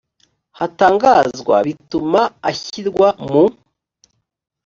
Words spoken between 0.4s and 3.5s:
hatangazwa bituma ashyirwa mu